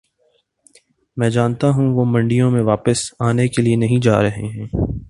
میں 1.17 1.29
جانتا 1.29 1.69
ہوں 1.69 1.93
وہ 1.93 2.05
منڈیوں 2.05 2.49
میں 2.51 2.61
واپس 2.61 3.03
آنے 3.19 3.47
کے 3.47 3.61
لیے 3.61 3.75
نہیں 3.75 4.01
جا 4.01 4.21
رہے 4.21 4.47
ہیں 4.47 4.67